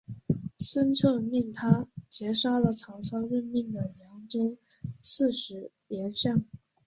[0.57, 4.57] 孙策命他截杀了曹操任命的扬州
[5.03, 6.43] 刺史严象。